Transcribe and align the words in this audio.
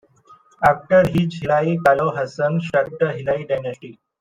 After 0.65 1.07
his 1.07 1.29
Hilai 1.39 1.77
Kalo 1.85 2.09
Hassan 2.09 2.59
started 2.59 2.97
the 2.99 3.05
Hilai 3.05 3.47
Dynasty. 3.47 3.99